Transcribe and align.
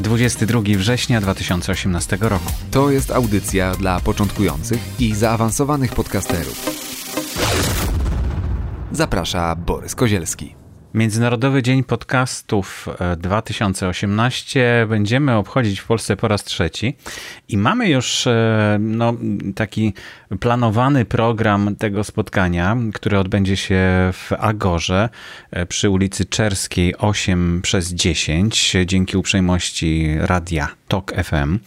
22 0.00 0.60
września 0.76 1.20
2018 1.20 2.18
roku. 2.20 2.52
To 2.70 2.90
jest 2.90 3.10
audycja 3.10 3.74
dla 3.74 4.00
początkujących 4.00 4.80
i 4.98 5.14
zaawansowanych 5.14 5.92
podcasterów. 5.92 6.86
Zaprasza 8.92 9.56
Borys 9.56 9.94
Kozielski. 9.94 10.65
Międzynarodowy 10.96 11.62
Dzień 11.62 11.84
Podcastów 11.84 12.88
2018 13.16 14.82
e, 14.82 14.86
będziemy 14.86 15.34
obchodzić 15.34 15.80
w 15.80 15.86
Polsce 15.86 16.16
po 16.16 16.28
raz 16.28 16.44
trzeci. 16.44 16.96
I 17.48 17.56
mamy 17.56 17.88
już 17.88 18.26
e, 18.26 18.78
no, 18.80 19.14
taki 19.54 19.94
planowany 20.40 21.04
program 21.04 21.76
tego 21.76 22.04
spotkania, 22.04 22.76
który 22.94 23.18
odbędzie 23.18 23.56
się 23.56 24.10
w 24.12 24.32
Agorze 24.38 25.08
e, 25.50 25.66
przy 25.66 25.90
ulicy 25.90 26.24
Czerskiej 26.24 26.96
8 26.96 27.60
przez 27.62 27.94
10 27.94 28.76
dzięki 28.86 29.16
uprzejmości 29.16 30.16
radia 30.18 30.68
TOK 30.88 31.12
FM. 31.24 31.58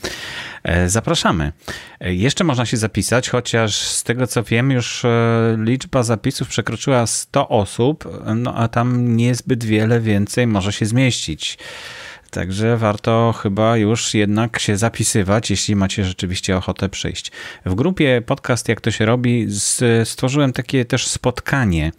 Zapraszamy. 0.87 1.51
Jeszcze 2.01 2.43
można 2.43 2.65
się 2.65 2.77
zapisać, 2.77 3.29
chociaż 3.29 3.75
z 3.75 4.03
tego 4.03 4.27
co 4.27 4.43
wiem, 4.43 4.71
już 4.71 5.05
liczba 5.57 6.03
zapisów 6.03 6.48
przekroczyła 6.48 7.07
100 7.07 7.49
osób, 7.49 8.23
no 8.35 8.55
a 8.55 8.67
tam 8.67 9.15
niezbyt 9.15 9.63
wiele 9.63 9.99
więcej 9.99 10.48
może 10.48 10.71
się 10.73 10.85
zmieścić. 10.85 11.57
Także 12.30 12.77
warto 12.77 13.34
chyba 13.41 13.77
już 13.77 14.13
jednak 14.13 14.60
się 14.60 14.77
zapisywać, 14.77 15.49
jeśli 15.49 15.76
macie 15.76 16.05
rzeczywiście 16.05 16.58
ochotę 16.58 16.90
przyjść. 16.90 17.32
W 17.66 17.76
grupie 17.76 18.22
podcast 18.26 18.70
Jak 18.70 18.82
to 18.82 18.91
się 18.91 19.05
robi 19.05 19.48
stworzyłem 20.04 20.54
takie 20.54 20.85
też 20.85 21.07
spotkanie 21.07 21.91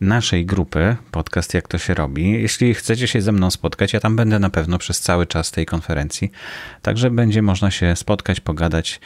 naszej 0.00 0.46
grupy 0.46 0.96
podcast 1.10 1.54
Jak 1.54 1.68
to 1.68 1.78
się 1.78 1.94
robi. 1.94 2.30
Jeśli 2.30 2.74
chcecie 2.74 3.08
się 3.08 3.20
ze 3.20 3.32
mną 3.32 3.50
spotkać, 3.50 3.92
ja 3.92 4.00
tam 4.00 4.16
będę 4.16 4.38
na 4.38 4.50
pewno 4.50 4.78
przez 4.78 5.00
cały 5.00 5.26
czas 5.26 5.50
tej 5.50 5.66
konferencji. 5.66 6.30
Także 6.82 7.10
będzie 7.10 7.42
można 7.42 7.70
się 7.70 7.96
spotkać, 7.96 8.40
pogadać. 8.40 9.00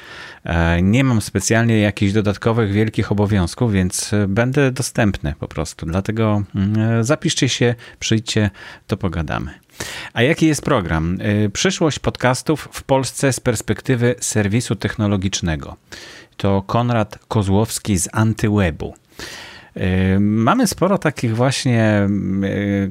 E, 0.44 0.82
nie 0.82 1.04
mam 1.04 1.20
specjalnie 1.20 1.78
jakichś 1.78 2.12
dodatkowych 2.12 2.72
wielkich 2.72 3.12
obowiązków, 3.12 3.72
więc 3.72 4.10
będę 4.28 4.72
dostępny 4.72 5.34
po 5.40 5.48
prostu. 5.48 5.86
Dlatego 5.86 6.42
mm, 6.54 7.04
zapiszcie 7.04 7.48
się, 7.48 7.74
przyjdźcie, 7.98 8.50
to 8.86 8.96
pogadamy. 8.96 9.67
A 10.12 10.22
jaki 10.22 10.46
jest 10.46 10.62
program? 10.62 11.20
Y, 11.20 11.50
przyszłość 11.50 11.98
podcastów 11.98 12.68
w 12.72 12.82
Polsce 12.82 13.32
z 13.32 13.40
perspektywy 13.40 14.14
serwisu 14.20 14.76
technologicznego. 14.76 15.76
To 16.36 16.62
Konrad 16.62 17.18
Kozłowski 17.28 17.98
z 17.98 18.08
Antywebu. 18.12 18.94
Y, 19.78 20.20
mamy 20.20 20.66
sporo 20.66 20.98
takich 20.98 21.36
właśnie 21.36 22.08
y, 22.44 22.90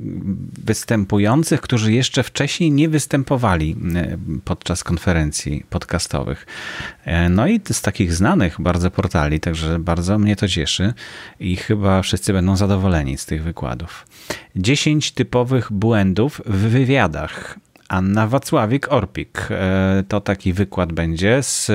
występujących, 0.63 1.61
którzy 1.61 1.93
jeszcze 1.93 2.23
wcześniej 2.23 2.71
nie 2.71 2.89
występowali 2.89 3.75
y, 3.95 4.41
podczas 4.45 4.83
konferencji 4.83 5.65
podcastowych. 5.69 6.45
No 7.29 7.47
i 7.47 7.61
z 7.71 7.81
takich 7.81 8.13
znanych 8.13 8.61
bardzo 8.61 8.91
portali, 8.91 9.39
także 9.39 9.79
bardzo 9.79 10.19
mnie 10.19 10.35
to 10.35 10.47
cieszy 10.47 10.93
i 11.39 11.55
chyba 11.55 12.01
wszyscy 12.01 12.33
będą 12.33 12.57
zadowoleni 12.57 13.17
z 13.17 13.25
tych 13.25 13.43
wykładów. 13.43 14.07
10 14.55 15.11
typowych 15.11 15.71
błędów 15.71 16.41
w 16.45 16.57
wywiadach. 16.57 17.59
Anna 17.89 18.27
Wacławik-Orpik. 18.27 19.49
To 20.07 20.21
taki 20.21 20.53
wykład 20.53 20.93
będzie 20.93 21.43
z 21.43 21.71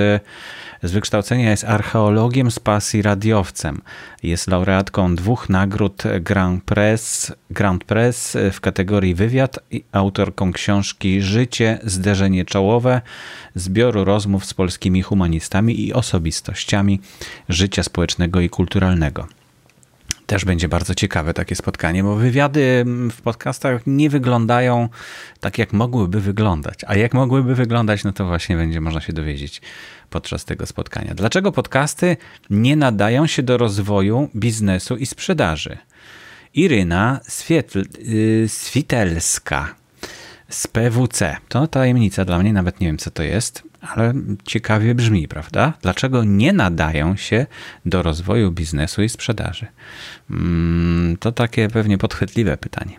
z 0.83 0.93
wykształcenia 0.93 1.50
jest 1.50 1.65
archeologiem 1.65 2.50
z 2.50 2.59
pasji 2.59 3.03
radiowcem. 3.03 3.83
Jest 4.23 4.49
laureatką 4.49 5.15
dwóch 5.15 5.49
nagród 5.49 6.03
Grand 6.21 6.65
Press, 6.65 7.33
Grand 7.50 7.84
Press 7.84 8.37
w 8.53 8.61
kategorii 8.61 9.15
wywiad 9.15 9.59
i 9.71 9.84
autorką 9.93 10.53
książki 10.53 11.23
Życie, 11.23 11.78
zderzenie 11.84 12.44
czołowe, 12.44 13.00
zbioru 13.55 14.05
rozmów 14.05 14.44
z 14.44 14.55
polskimi 14.55 15.03
humanistami 15.03 15.87
i 15.87 15.93
osobistościami 15.93 17.00
życia 17.49 17.83
społecznego 17.83 18.41
i 18.41 18.50
kulturalnego. 18.50 19.27
Też 20.27 20.44
będzie 20.44 20.69
bardzo 20.69 20.94
ciekawe 20.94 21.34
takie 21.34 21.56
spotkanie, 21.56 22.03
bo 22.03 22.16
wywiady 22.16 22.84
w 23.10 23.21
podcastach 23.22 23.83
nie 23.87 24.10
wyglądają 24.10 24.88
tak, 25.41 25.59
jak 25.59 25.72
mogłyby 25.72 26.21
wyglądać. 26.21 26.81
A 26.87 26.97
jak 26.97 27.15
mogłyby 27.15 27.55
wyglądać, 27.55 28.05
no 28.05 28.12
to 28.12 28.27
właśnie 28.27 28.56
będzie 28.56 28.81
można 28.81 29.00
się 29.00 29.12
dowiedzieć 29.12 29.62
podczas 30.11 30.44
tego 30.44 30.66
spotkania. 30.66 31.15
Dlaczego 31.15 31.53
podcasty 31.53 32.16
nie 32.50 32.77
nadają 32.77 33.27
się 33.27 33.43
do 33.43 33.59
rozwoju 33.59 34.28
biznesu 34.37 34.97
i 34.97 35.06
sprzedaży? 35.06 35.78
Iryna 36.55 37.21
Swietl, 37.28 37.84
yy, 37.99 38.49
Switelska 38.49 39.75
z 40.49 40.66
PWC. 40.66 41.37
To 41.49 41.66
tajemnica 41.66 42.25
dla 42.25 42.38
mnie, 42.38 42.53
nawet 42.53 42.81
nie 42.81 42.87
wiem 42.87 42.99
co 42.99 43.11
to 43.11 43.22
jest, 43.22 43.62
ale 43.82 44.15
ciekawie 44.44 44.94
brzmi, 44.94 45.28
prawda? 45.28 45.72
Dlaczego 45.82 46.25
nie 46.25 46.53
nadają 46.53 47.16
się 47.16 47.47
do 47.87 48.03
rozwoju 48.03 48.50
biznesu 48.50 49.03
i 49.03 49.09
sprzedaży? 49.09 49.66
Mm, 50.31 51.16
to 51.16 51.32
takie 51.32 51.69
pewnie 51.69 51.98
podchwytliwe 51.98 52.56
pytanie. 52.56 52.98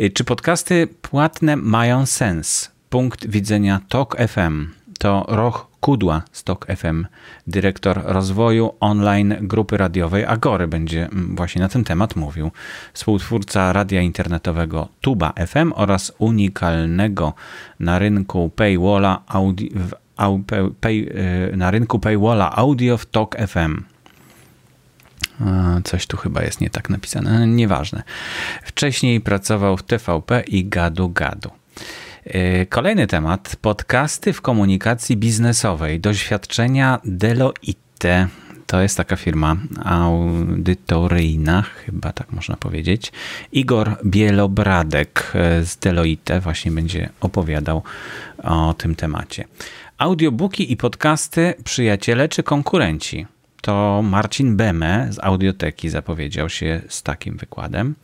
Y, 0.00 0.10
czy 0.10 0.24
podcasty 0.24 0.88
płatne 1.02 1.56
mają 1.56 2.06
sens? 2.06 2.70
Punkt 2.90 3.26
widzenia 3.26 3.80
TOK 3.88 4.16
FM 4.28 4.66
to 4.98 5.24
Roch 5.28 5.67
Kudła 5.80 6.22
z 6.32 6.44
TOK 6.44 6.66
FM, 6.76 7.06
dyrektor 7.46 8.02
rozwoju 8.04 8.74
online 8.80 9.36
grupy 9.40 9.76
radiowej 9.76 10.24
Agory, 10.24 10.68
będzie 10.68 11.04
mm, 11.04 11.36
właśnie 11.36 11.62
na 11.62 11.68
ten 11.68 11.84
temat 11.84 12.16
mówił. 12.16 12.50
Współtwórca 12.92 13.72
radia 13.72 14.00
internetowego 14.02 14.88
Tuba 15.00 15.32
FM 15.46 15.72
oraz 15.76 16.12
unikalnego 16.18 17.34
na 17.80 17.98
rynku 17.98 18.50
paywalla 18.56 19.22
audio, 19.26 19.68
pay, 20.80 20.94
y, 21.52 21.56
na 21.56 21.70
rynku 21.70 21.98
paywalla 21.98 22.56
audio 22.56 22.98
w 22.98 23.06
TOK 23.06 23.36
FM. 23.36 23.82
Coś 25.84 26.06
tu 26.06 26.16
chyba 26.16 26.42
jest 26.42 26.60
nie 26.60 26.70
tak 26.70 26.90
napisane, 26.90 27.46
nieważne. 27.46 28.02
Wcześniej 28.62 29.20
pracował 29.20 29.76
w 29.76 29.82
TVP 29.82 30.40
i 30.40 30.64
Gadu 30.64 31.08
Gadu. 31.08 31.50
E, 32.28 32.66
kolejny 32.66 33.06
temat. 33.06 33.56
Podcasty 33.60 34.32
w 34.32 34.40
komunikacji 34.40 35.16
biznesowej. 35.16 36.00
Doświadczenia 36.00 37.00
Deloitte. 37.04 38.28
To 38.66 38.80
jest 38.80 38.96
taka 38.96 39.16
firma 39.16 39.56
audytoryjna, 39.84 41.62
chyba 41.62 42.12
tak 42.12 42.32
można 42.32 42.56
powiedzieć. 42.56 43.12
Igor 43.52 43.96
Bielobradek 44.04 45.32
e, 45.34 45.64
z 45.64 45.76
Deloitte 45.76 46.40
właśnie 46.40 46.70
będzie 46.70 47.08
opowiadał 47.20 47.82
o 48.42 48.74
tym 48.78 48.94
temacie. 48.94 49.44
Audiobooki 49.98 50.72
i 50.72 50.76
podcasty 50.76 51.54
przyjaciele 51.64 52.28
czy 52.28 52.42
konkurenci? 52.42 53.26
To 53.60 54.02
Marcin 54.02 54.56
Beme 54.56 55.08
z 55.10 55.18
Audioteki 55.18 55.88
zapowiedział 55.88 56.48
się 56.48 56.80
z 56.88 57.02
takim 57.02 57.36
wykładem. 57.36 57.94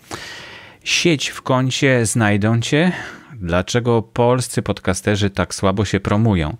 Sieć 0.85 1.29
w 1.29 1.43
kącie 1.43 2.07
znajdą 2.07 2.61
cię. 2.61 2.93
Dlaczego 3.45 4.03
polscy 4.03 4.63
podcasterzy 4.63 5.31
tak 5.31 5.55
słabo 5.55 5.85
się 5.85 6.01
promują? 6.01 6.57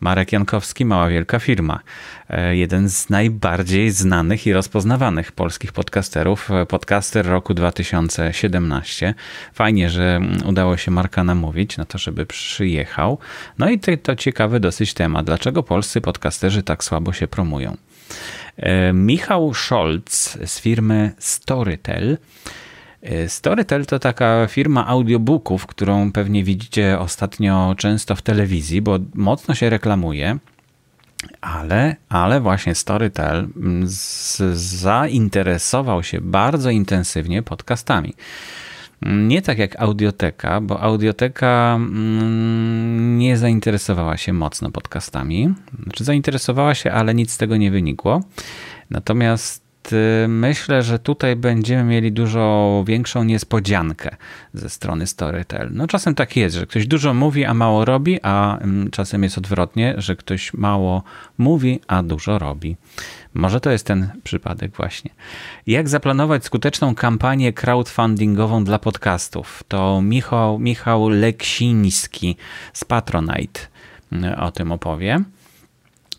Marek 0.00 0.32
Jankowski, 0.32 0.84
mała 0.84 1.08
wielka 1.08 1.38
firma. 1.38 1.80
E, 2.28 2.56
jeden 2.56 2.88
z 2.88 3.10
najbardziej 3.10 3.90
znanych 3.90 4.46
i 4.46 4.52
rozpoznawanych 4.52 5.32
polskich 5.32 5.72
podcasterów, 5.72 6.50
e, 6.50 6.66
podcaster 6.66 7.26
roku 7.26 7.54
2017. 7.54 9.14
Fajnie, 9.52 9.90
że 9.90 10.20
udało 10.44 10.76
się 10.76 10.90
Marka 10.90 11.24
namówić 11.24 11.76
na 11.76 11.84
to, 11.84 11.98
żeby 11.98 12.26
przyjechał. 12.26 13.18
No 13.58 13.70
i 13.70 13.78
to, 13.78 13.92
to 14.02 14.16
ciekawy 14.16 14.60
dosyć 14.60 14.94
temat. 14.94 15.26
Dlaczego 15.26 15.62
polscy 15.62 16.00
podcasterzy 16.00 16.62
tak 16.62 16.84
słabo 16.84 17.12
się 17.12 17.28
promują? 17.28 17.76
E, 18.56 18.92
Michał 18.92 19.54
Scholz 19.54 20.38
z 20.46 20.60
firmy 20.60 21.12
Storytel 21.18 22.18
Storytel 23.28 23.86
to 23.86 23.98
taka 23.98 24.46
firma 24.46 24.86
audiobooków, 24.86 25.66
którą 25.66 26.12
pewnie 26.12 26.44
widzicie 26.44 26.98
ostatnio 26.98 27.74
często 27.78 28.16
w 28.16 28.22
telewizji, 28.22 28.82
bo 28.82 28.98
mocno 29.14 29.54
się 29.54 29.70
reklamuje. 29.70 30.38
Ale, 31.40 31.96
ale 32.08 32.40
właśnie 32.40 32.74
Storytel 32.74 33.48
z, 33.84 34.38
zainteresował 34.58 36.02
się 36.02 36.20
bardzo 36.20 36.70
intensywnie 36.70 37.42
podcastami. 37.42 38.14
Nie 39.06 39.42
tak 39.42 39.58
jak 39.58 39.80
audioteka, 39.80 40.60
bo 40.60 40.80
audioteka 40.80 41.74
mm, 41.76 43.18
nie 43.18 43.36
zainteresowała 43.36 44.16
się 44.16 44.32
mocno 44.32 44.70
podcastami. 44.70 45.54
Znaczy 45.82 46.04
zainteresowała 46.04 46.74
się, 46.74 46.92
ale 46.92 47.14
nic 47.14 47.32
z 47.32 47.38
tego 47.38 47.56
nie 47.56 47.70
wynikło. 47.70 48.22
Natomiast 48.90 49.61
myślę, 50.28 50.82
że 50.82 50.98
tutaj 50.98 51.36
będziemy 51.36 51.84
mieli 51.84 52.12
dużo 52.12 52.84
większą 52.86 53.24
niespodziankę 53.24 54.16
ze 54.54 54.70
strony 54.70 55.06
Storytel. 55.06 55.68
No 55.72 55.86
czasem 55.86 56.14
tak 56.14 56.36
jest, 56.36 56.56
że 56.56 56.66
ktoś 56.66 56.86
dużo 56.86 57.14
mówi, 57.14 57.44
a 57.44 57.54
mało 57.54 57.84
robi, 57.84 58.20
a 58.22 58.58
mm, 58.58 58.90
czasem 58.90 59.22
jest 59.22 59.38
odwrotnie, 59.38 59.94
że 59.96 60.16
ktoś 60.16 60.54
mało 60.54 61.02
mówi, 61.38 61.80
a 61.86 62.02
dużo 62.02 62.38
robi. 62.38 62.76
Może 63.34 63.60
to 63.60 63.70
jest 63.70 63.86
ten 63.86 64.10
przypadek 64.24 64.76
właśnie. 64.76 65.10
Jak 65.66 65.88
zaplanować 65.88 66.44
skuteczną 66.44 66.94
kampanię 66.94 67.52
crowdfundingową 67.52 68.64
dla 68.64 68.78
podcastów? 68.78 69.64
To 69.68 70.02
Michał, 70.02 70.58
Michał 70.58 71.08
Leksiński 71.08 72.36
z 72.72 72.84
Patronite 72.84 73.60
mm, 74.12 74.40
o 74.40 74.50
tym 74.50 74.72
opowie. 74.72 75.24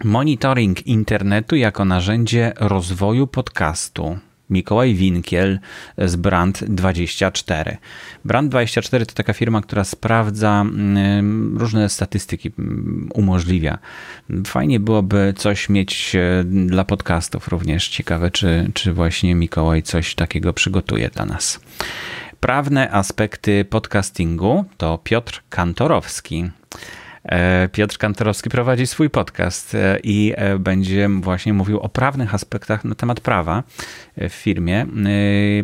Monitoring 0.03 0.87
internetu 0.87 1.55
jako 1.55 1.85
narzędzie 1.85 2.53
rozwoju 2.59 3.27
podcastu. 3.27 4.17
Mikołaj 4.49 4.93
Winkiel 4.93 5.59
z 5.97 6.15
Brand24. 6.15 7.77
Brand24 8.25 9.05
to 9.05 9.13
taka 9.13 9.33
firma, 9.33 9.61
która 9.61 9.83
sprawdza 9.83 10.61
mm, 10.61 11.57
różne 11.57 11.89
statystyki, 11.89 12.51
mm, 12.59 13.09
umożliwia. 13.13 13.77
Fajnie 14.47 14.79
byłoby 14.79 15.33
coś 15.37 15.69
mieć 15.69 16.15
e, 16.15 16.43
dla 16.43 16.83
podcastów 16.83 17.47
również. 17.47 17.87
Ciekawe, 17.89 18.31
czy, 18.31 18.71
czy 18.73 18.93
właśnie 18.93 19.35
Mikołaj 19.35 19.83
coś 19.83 20.15
takiego 20.15 20.53
przygotuje 20.53 21.09
dla 21.09 21.25
nas. 21.25 21.59
Prawne 22.39 22.91
aspekty 22.91 23.65
podcastingu 23.65 24.65
to 24.77 24.99
Piotr 25.03 25.43
Kantorowski. 25.49 26.49
E, 27.25 27.69
Piotr 27.71 27.97
Kantorowski 27.97 28.49
prowadzi 28.49 28.87
swój 28.87 29.09
podcast 29.09 29.75
e, 29.75 29.99
i 30.03 30.33
e, 30.35 30.59
będzie 30.59 31.09
właśnie 31.21 31.53
mówił 31.53 31.79
o 31.79 31.89
prawnych 31.89 32.33
aspektach 32.33 32.85
na 32.85 32.95
temat 32.95 33.19
prawa 33.19 33.63
w 34.17 34.33
firmie. 34.33 34.85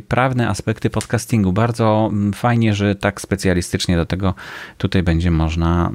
Prawne 0.07 0.49
aspekty 0.49 0.89
podcastingu. 0.89 1.53
Bardzo 1.53 2.11
fajnie, 2.33 2.73
że 2.73 2.95
tak 2.95 3.21
specjalistycznie 3.21 3.95
do 3.95 4.05
tego 4.05 4.33
tutaj 4.77 5.03
będzie 5.03 5.31
można 5.31 5.91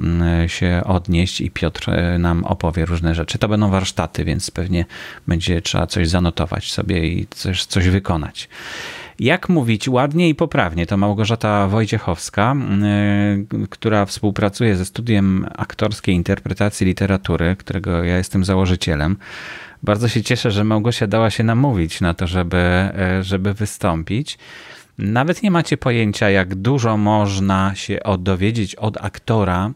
się 0.47 0.81
odnieść 0.85 1.41
i 1.41 1.51
Piotr 1.51 1.91
nam 2.19 2.43
opowie 2.43 2.85
różne 2.85 3.15
rzeczy. 3.15 3.37
To 3.37 3.47
będą 3.47 3.69
warsztaty, 3.69 4.25
więc 4.25 4.51
pewnie 4.51 4.85
będzie 5.27 5.61
trzeba 5.61 5.87
coś 5.87 6.09
zanotować 6.09 6.73
sobie 6.73 7.07
i 7.07 7.27
coś, 7.27 7.65
coś 7.65 7.89
wykonać. 7.89 8.49
Jak 9.19 9.49
mówić 9.49 9.89
ładnie 9.89 10.29
i 10.29 10.35
poprawnie? 10.35 10.85
To 10.85 10.97
Małgorzata 10.97 11.67
Wojciechowska, 11.67 12.55
y, 13.53 13.67
która 13.69 14.05
współpracuje 14.05 14.75
ze 14.75 14.85
studiem 14.85 15.45
aktorskiej 15.57 16.15
interpretacji 16.15 16.87
literatury, 16.87 17.55
którego 17.55 18.03
ja 18.03 18.17
jestem 18.17 18.45
założycielem. 18.45 19.17
Bardzo 19.83 20.07
się 20.07 20.23
cieszę, 20.23 20.51
że 20.51 20.63
Małgosia 20.63 21.07
dała 21.07 21.29
się 21.29 21.43
namówić 21.43 22.01
na 22.01 22.13
to, 22.13 22.27
żeby, 22.27 22.89
y, 23.19 23.23
żeby 23.23 23.53
wystąpić. 23.53 24.37
Nawet 24.97 25.43
nie 25.43 25.51
macie 25.51 25.77
pojęcia, 25.77 26.29
jak 26.29 26.55
dużo 26.55 26.97
można 26.97 27.75
się 27.75 27.99
dowiedzieć 28.19 28.75
od 28.75 28.97
aktora, 28.97 29.71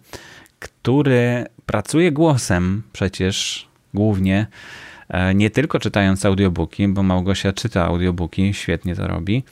który 0.59 1.45
pracuje 1.65 2.11
głosem 2.11 2.83
przecież 2.93 3.67
głównie 3.93 4.47
nie 5.35 5.49
tylko 5.49 5.79
czytając 5.79 6.25
audiobooki, 6.25 6.87
bo 6.87 7.03
Małgosia 7.03 7.53
czyta 7.53 7.85
audiobooki, 7.85 8.53
świetnie 8.53 8.95
to 8.95 9.07
robi, 9.07 9.43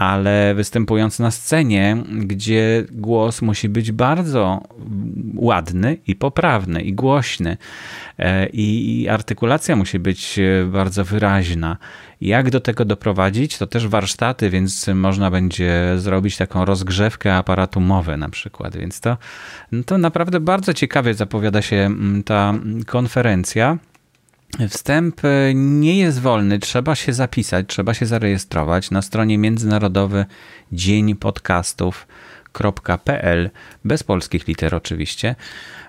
ale 0.00 0.54
występując 0.54 1.18
na 1.18 1.30
scenie, 1.30 1.96
gdzie 2.12 2.84
głos 2.90 3.42
musi 3.42 3.68
być 3.68 3.92
bardzo 3.92 4.62
ładny 5.36 5.96
i 6.06 6.16
poprawny 6.16 6.82
i 6.82 6.92
głośny 6.92 7.56
e, 8.18 8.46
i 8.46 9.08
artykulacja 9.08 9.76
musi 9.76 9.98
być 9.98 10.38
e, 10.38 10.64
bardzo 10.64 11.04
wyraźna. 11.04 11.76
Jak 12.20 12.50
do 12.50 12.60
tego 12.60 12.84
doprowadzić? 12.84 13.58
To 13.58 13.66
też 13.66 13.88
warsztaty, 13.88 14.50
więc 14.50 14.88
można 14.94 15.30
będzie 15.30 15.92
zrobić 15.96 16.36
taką 16.36 16.64
rozgrzewkę 16.64 17.34
aparatu 17.34 17.80
mowy 17.80 18.16
na 18.16 18.28
przykład. 18.28 18.76
Więc 18.76 19.00
to, 19.00 19.16
no 19.72 19.82
to 19.82 19.98
naprawdę 19.98 20.40
bardzo 20.40 20.74
ciekawie 20.74 21.14
zapowiada 21.14 21.62
się 21.62 21.76
mm, 21.76 22.22
ta 22.22 22.54
konferencja. 22.86 23.78
Wstęp 24.68 25.24
e, 25.24 25.54
nie 25.54 25.98
jest 25.98 26.20
wolny, 26.20 26.58
trzeba 26.58 26.94
się 26.94 27.12
zapisać, 27.12 27.66
trzeba 27.68 27.94
się 27.94 28.06
zarejestrować 28.06 28.90
na 28.90 29.02
stronie 29.02 29.38
Międzynarodowy 29.38 30.26
Dzień 30.72 31.16
Podcastów.pl, 31.16 33.50
bez 33.84 34.02
polskich 34.02 34.48
liter 34.48 34.74
oczywiście. 34.74 35.34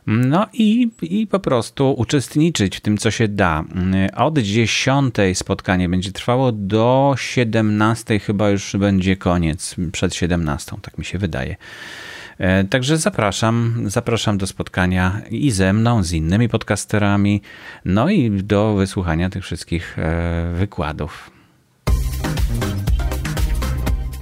No 0.08 0.48
i, 0.54 0.92
i 1.02 1.28
po 1.28 1.40
prostu 1.40 1.94
uczestniczyć 1.98 2.78
w 2.78 2.82
tym, 2.82 2.98
co 2.98 3.12
się 3.12 3.28
da. 3.28 3.64
Od 4.16 4.38
10 4.38 5.16
spotkanie 5.34 5.90
będzie 5.90 6.12
trwało 6.12 6.52
do 6.52 7.14
17, 7.18 8.20
chyba 8.20 8.50
już 8.50 8.76
będzie 8.76 9.18
koniec, 9.18 9.76
przed 9.92 10.16
17, 10.16 10.76
tak 10.82 10.98
mi 10.98 11.06
się 11.06 11.18
wydaje. 11.18 11.56
E, 12.42 12.64
także 12.64 12.98
zapraszam, 12.98 13.84
zapraszam 13.86 14.38
do 14.38 14.48
spotkania 14.48 15.22
i 15.30 15.52
ze 15.52 15.74
mną, 15.74 16.04
z 16.04 16.12
innymi 16.12 16.50
podcasterami, 16.50 17.42
no 17.86 18.10
i 18.10 18.32
do 18.32 18.74
wysłuchania 18.74 19.30
tych 19.30 19.44
wszystkich 19.44 20.00
e, 20.00 20.54
wykładów. 20.56 21.32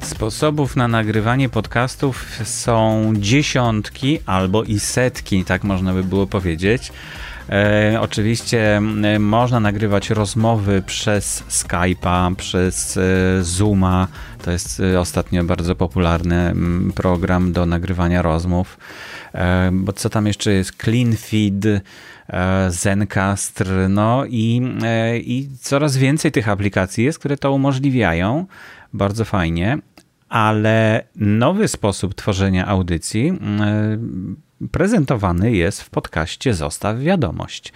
Sposobów 0.01 0.75
na 0.75 0.87
nagrywanie 0.87 1.49
podcastów 1.49 2.25
są 2.43 3.13
dziesiątki 3.17 4.19
albo 4.25 4.63
i 4.63 4.79
setki, 4.79 5.43
tak 5.45 5.63
można 5.63 5.93
by 5.93 6.03
było 6.03 6.27
powiedzieć. 6.27 6.91
E, 7.49 7.97
oczywiście 8.01 8.81
można 9.19 9.59
nagrywać 9.59 10.09
rozmowy 10.09 10.81
przez 10.85 11.43
Skype'a, 11.49 12.35
przez 12.35 12.97
e, 12.97 13.01
Zooma. 13.43 14.07
To 14.41 14.51
jest 14.51 14.79
e, 14.79 14.99
ostatnio 14.99 15.43
bardzo 15.43 15.75
popularny 15.75 16.53
program 16.95 17.51
do 17.51 17.65
nagrywania 17.65 18.21
rozmów. 18.21 18.77
Bo 19.71 19.93
co 19.93 20.09
tam 20.09 20.27
jeszcze 20.27 20.51
jest? 20.51 20.83
CleanFeed, 20.83 21.83
Zencastr, 22.69 23.67
no 23.89 24.25
i, 24.25 24.61
i 25.25 25.49
coraz 25.61 25.97
więcej 25.97 26.31
tych 26.31 26.49
aplikacji 26.49 27.05
jest, 27.05 27.19
które 27.19 27.37
to 27.37 27.51
umożliwiają. 27.51 28.45
Bardzo 28.93 29.25
fajnie 29.25 29.77
ale 30.29 31.03
nowy 31.15 31.67
sposób 31.67 32.13
tworzenia 32.15 32.67
audycji 32.67 33.33
prezentowany 34.71 35.51
jest 35.51 35.81
w 35.81 35.89
podcaście 35.89 36.53
Zostaw 36.53 36.99
Wiadomość. 36.99 37.73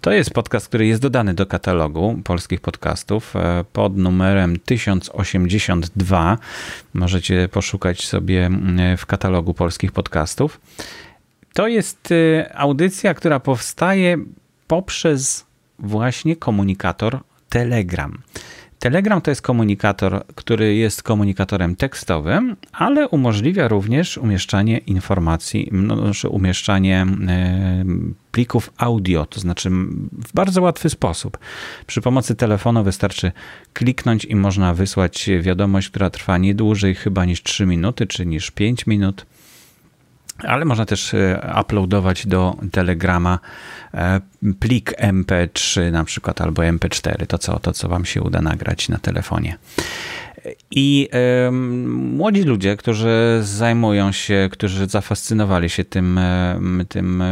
To 0.00 0.12
jest 0.12 0.30
podcast, 0.30 0.68
który 0.68 0.86
jest 0.86 1.02
dodany 1.02 1.34
do 1.34 1.46
katalogu 1.46 2.20
polskich 2.24 2.60
podcastów 2.60 3.36
e, 3.36 3.64
pod 3.72 3.96
numerem 3.96 4.58
1082. 4.58 6.38
Możecie 6.94 7.48
poszukać 7.48 8.06
sobie 8.06 8.50
w 8.98 9.06
katalogu 9.06 9.54
polskich 9.54 9.92
podcastów. 9.92 10.60
To 11.54 11.68
jest 11.68 12.12
e, 12.12 12.56
audycja, 12.56 13.14
która 13.14 13.40
powstaje 13.40 14.18
poprzez 14.66 15.44
właśnie 15.78 16.36
komunikator 16.36 17.18
Telegram. 17.48 18.18
Telegram 18.84 19.20
to 19.20 19.30
jest 19.30 19.42
komunikator, 19.42 20.24
który 20.34 20.74
jest 20.74 21.02
komunikatorem 21.02 21.76
tekstowym, 21.76 22.56
ale 22.72 23.08
umożliwia 23.08 23.68
również 23.68 24.18
umieszczanie 24.18 24.78
informacji, 24.78 25.68
no, 25.72 25.96
znaczy 25.96 26.28
umieszczanie 26.28 27.06
e, 27.28 27.84
plików 28.32 28.72
audio, 28.76 29.26
to 29.26 29.40
znaczy 29.40 29.70
w 30.12 30.32
bardzo 30.34 30.62
łatwy 30.62 30.90
sposób. 30.90 31.38
Przy 31.86 32.00
pomocy 32.00 32.34
telefonu 32.34 32.84
wystarczy 32.84 33.32
kliknąć 33.72 34.24
i 34.24 34.36
można 34.36 34.74
wysłać 34.74 35.30
wiadomość, 35.40 35.88
która 35.88 36.10
trwa 36.10 36.38
nie 36.38 36.54
dłużej 36.54 36.94
chyba 36.94 37.24
niż 37.24 37.42
3 37.42 37.66
minuty, 37.66 38.06
czy 38.06 38.26
niż 38.26 38.50
5 38.50 38.86
minut 38.86 39.26
ale 40.38 40.64
można 40.64 40.86
też 40.86 41.14
e, 41.14 41.52
uploadować 41.60 42.26
do 42.26 42.56
Telegrama 42.72 43.38
e, 43.94 44.20
plik 44.60 44.92
MP3 44.92 45.92
na 45.92 46.04
przykład 46.04 46.40
albo 46.40 46.62
MP4, 46.62 47.26
to 47.26 47.38
co, 47.38 47.58
to 47.58 47.72
co 47.72 47.88
wam 47.88 48.04
się 48.04 48.22
uda 48.22 48.42
nagrać 48.42 48.88
na 48.88 48.98
telefonie. 48.98 49.56
I 50.70 51.08
y, 51.48 51.50
młodzi 51.90 52.42
ludzie, 52.42 52.76
którzy 52.76 53.40
zajmują 53.42 54.12
się, 54.12 54.48
którzy 54.52 54.86
zafascynowali 54.86 55.70
się 55.70 55.84
tym, 55.84 56.20
tym 56.88 57.22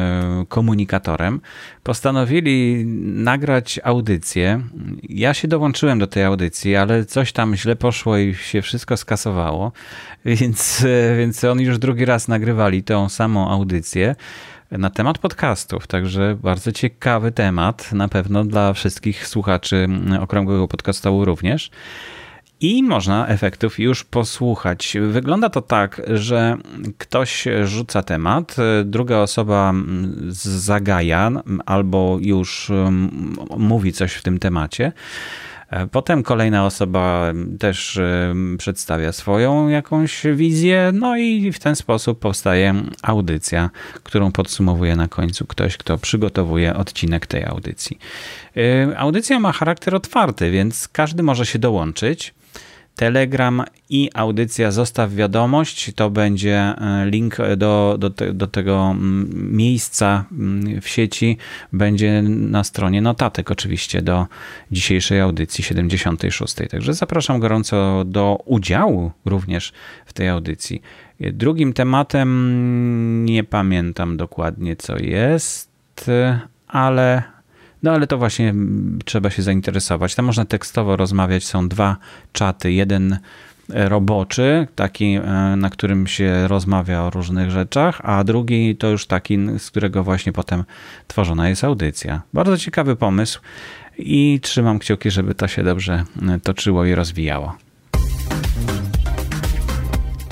komunikatorem, 0.49 1.41
postanowili 1.83 2.87
nagrać 3.05 3.81
audycję. 3.85 4.63
Ja 5.09 5.35
się 5.35 5.49
dołączyłem 5.49 5.99
do 5.99 6.07
tej 6.07 6.25
audycji, 6.25 6.77
ale 6.77 7.05
coś 7.05 7.33
tam 7.33 7.57
źle 7.57 7.77
poszło 7.77 8.19
i 8.19 8.35
się 8.35 8.63
wszystko 8.63 8.97
skasowało, 8.97 9.73
więc, 10.25 10.87
więc 11.19 11.45
oni 11.45 11.65
już 11.65 11.79
drugi 11.79 12.05
raz 12.05 12.29
nagrywali 12.29 12.83
tą 12.83 13.09
samą 13.09 13.51
audycję 13.51 14.17
na 14.71 14.91
temat 14.91 15.19
podcastów. 15.19 15.87
Także 15.87 16.37
bardzo 16.43 16.73
ciekawy 16.73 17.33
temat, 17.33 17.93
na 17.93 18.09
pewno 18.09 18.45
dla 18.45 18.73
wszystkich 18.73 19.27
słuchaczy 19.27 19.89
Okrągłego 20.21 20.69
Podcastu 20.69 21.25
również. 21.25 21.71
I 22.63 22.83
można 22.83 23.29
efektów 23.29 23.79
już 23.79 24.05
posłuchać. 24.05 24.97
Wygląda 25.09 25.49
to 25.51 25.63
tak, 25.63 26.03
że 26.15 26.57
ktoś 26.99 27.45
rzuca 27.65 28.03
temat, 28.03 28.57
druga 28.85 29.19
osoba 29.19 29.73
zagaja 30.29 31.31
albo 31.67 32.19
już 32.21 32.71
mówi 33.57 33.93
coś 33.93 34.13
w 34.13 34.23
tym 34.23 34.39
temacie. 34.39 34.93
Potem 35.91 36.23
kolejna 36.23 36.67
osoba 36.67 37.33
też 37.59 38.01
przedstawia 38.59 39.13
swoją 39.13 39.69
jakąś 39.69 40.23
wizję, 40.35 40.91
no 40.95 41.17
i 41.17 41.53
w 41.53 41.59
ten 41.59 41.77
sposób 41.77 42.19
powstaje 42.19 42.75
audycja, 43.03 43.71
którą 44.03 44.33
podsumowuje 44.33 44.97
na 44.97 45.09
końcu 45.09 45.47
ktoś, 45.47 45.77
kto 45.77 45.99
przygotowuje 45.99 46.77
odcinek 46.77 47.27
tej 47.27 47.45
audycji. 47.45 47.99
Audycja 48.97 49.41
ma 49.41 49.53
charakter 49.53 49.95
otwarty, 49.95 50.51
więc 50.51 50.89
każdy 50.89 51.23
może 51.23 51.47
się 51.47 51.59
dołączyć. 51.59 52.35
Telegram 52.97 53.63
i 53.91 54.11
audycja 54.15 54.71
Zostaw 54.71 55.15
Wiadomość. 55.15 55.93
To 55.95 56.11
będzie 56.11 56.57
e, 56.59 57.07
link 57.11 57.37
do, 57.57 57.97
do, 57.99 58.11
te, 58.11 58.33
do 58.33 58.47
tego 58.47 58.91
mm, 58.91 59.57
miejsca 59.57 60.25
mm, 60.33 60.81
w 60.81 60.89
sieci. 60.89 61.37
Będzie 61.73 62.23
na 62.23 62.65
stronie 62.65 63.03
notatek, 63.03 63.51
oczywiście, 63.51 64.03
do 64.03 64.27
dzisiejszej 64.71 65.21
audycji 65.21 65.65
76. 65.65 66.55
Także 66.71 66.95
zapraszam 66.95 67.41
gorąco 67.41 68.05
do 68.05 68.39
udziału 68.45 69.13
również 69.25 69.73
w 70.07 70.13
tej 70.13 70.29
audycji. 70.29 70.83
Drugim 71.21 71.73
tematem 71.73 73.25
nie 73.25 73.45
pamiętam 73.45 74.17
dokładnie, 74.17 74.77
co 74.77 74.99
jest, 74.99 76.11
ale 76.69 77.32
no 77.83 77.93
ale 77.93 78.07
to 78.07 78.19
właśnie 78.19 78.55
trzeba 79.05 79.31
się 79.31 79.43
zainteresować. 79.43 80.15
Tam 80.15 80.25
można 80.25 80.45
tekstowo 80.45 80.97
rozmawiać. 80.97 81.45
Są 81.45 81.69
dwa 81.69 81.97
czaty. 82.33 82.73
Jeden 82.73 83.19
roboczy, 83.69 84.67
taki, 84.75 85.15
e, 85.15 85.23
na 85.57 85.71
którym 85.71 86.07
się 86.07 86.49
rozmawia 86.49 87.03
o 87.03 87.11
różnych 87.11 87.51
rzeczach, 87.51 88.01
a 88.05 88.25
drugi 88.25 88.77
to 88.77 88.89
już 88.89 89.07
taki, 89.07 89.39
z 89.59 89.71
którego 89.71 90.05
właśnie 90.05 90.33
potem 90.33 90.65
tworzona 91.07 91.49
jest 91.49 91.65
audycja. 91.65 92.23
Bardzo 92.33 92.59
ciekawy 92.59 92.97
pomysł 92.97 93.41
i 93.99 94.39
trzymam 94.43 94.79
kciuki, 94.79 95.11
żeby 95.11 95.35
to 95.35 95.49
się 95.49 95.65
dobrze 95.65 96.05
e, 96.29 96.41
toczyło 96.41 96.85
i 96.85 96.95
rozwijało. 96.95 97.57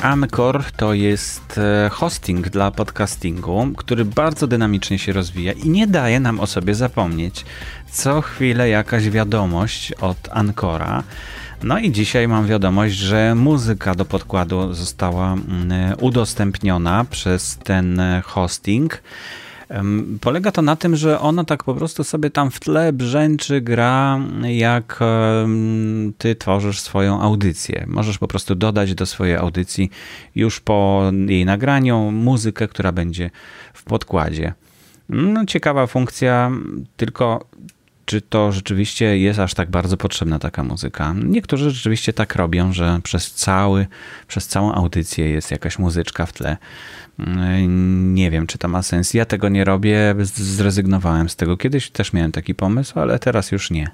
Anchor 0.02 0.64
to 0.76 0.95
jest 0.95 1.59
e, 1.59 1.88
hosting 1.88 2.49
dla 2.49 2.71
podcastingu, 2.71 3.73
który 3.76 4.04
bardzo 4.04 4.47
dynamicznie 4.47 4.99
się 4.99 5.12
rozwija 5.12 5.52
i 5.52 5.69
nie 5.69 5.87
daje 5.87 6.21
nam 6.21 6.40
o 6.40 6.47
sobie 6.47 6.75
zapomnieć. 6.75 7.45
Co 7.90 8.21
chwilę 8.21 8.69
jakaś 8.69 9.11
wiadomość 9.11 9.92
od 9.92 10.28
Ancora. 10.30 11.02
No 11.62 11.78
i 11.78 11.92
dzisiaj 11.92 12.28
mam 12.28 12.47
wiadomość, 12.47 12.95
że 12.95 13.35
muzyka 13.35 13.95
do 13.95 14.04
podkładu 14.04 14.75
została 14.75 15.33
mm, 15.33 15.95
udostępniona 16.00 17.04
przez 17.11 17.59
ten 17.59 18.00
e, 18.00 18.23
hosting. 18.25 19.02
Polega 20.21 20.53
to 20.53 20.62
na 20.62 20.77
tym, 20.77 20.97
że 20.97 21.21
ono 21.21 21.45
tak 21.45 21.65
po 21.65 21.75
prostu 21.75 22.05
sobie 22.05 22.31
tam 22.31 22.50
w 22.50 22.61
tle 22.61 22.93
brzęczy, 22.93 23.61
gra, 23.61 24.21
jak 24.43 24.99
ty 26.19 26.35
tworzysz 26.35 26.81
swoją 26.81 27.21
audycję. 27.21 27.85
Możesz 27.89 28.19
po 28.19 28.29
prostu 28.29 28.55
dodać 28.55 28.95
do 28.95 29.07
swojej 29.07 29.37
audycji 29.37 29.91
już 30.35 30.61
po 30.61 31.11
jej 31.27 31.45
nagraniu 31.45 32.11
muzykę, 32.11 32.69
która 32.69 32.93
będzie 32.93 33.31
w 33.75 33.85
podkładzie. 33.85 34.53
No, 35.09 35.45
ciekawa 35.47 35.87
funkcja, 35.87 36.50
tylko 36.97 37.45
czy 38.11 38.21
to 38.21 38.52
rzeczywiście 38.52 39.19
jest 39.19 39.38
aż 39.38 39.55
tak 39.55 39.71
bardzo 39.71 39.97
potrzebna 39.97 40.38
taka 40.38 40.64
muzyka. 40.64 41.14
Niektórzy 41.25 41.71
rzeczywiście 41.71 42.12
tak 42.12 42.35
robią, 42.35 42.73
że 42.73 43.00
przez, 43.02 43.33
cały, 43.33 43.87
przez 44.29 44.47
całą 44.47 44.73
audycję 44.73 45.31
jest 45.31 45.50
jakaś 45.50 45.79
muzyczka 45.79 46.26
w 46.26 46.33
tle. 46.33 46.57
Nie 47.99 48.31
wiem, 48.31 48.47
czy 48.47 48.59
to 48.59 48.69
ma 48.69 48.83
sens. 48.83 49.14
Ja 49.14 49.25
tego 49.25 49.49
nie 49.49 49.64
robię, 49.64 50.14
zrezygnowałem 50.35 51.29
z 51.29 51.37
tego. 51.37 51.57
Kiedyś 51.57 51.90
też 51.90 52.12
miałem 52.12 52.33
taki 52.33 52.55
pomysł, 52.55 53.00
ale 53.00 53.19
teraz 53.19 53.52
już 53.52 53.71
nie. 53.71 53.90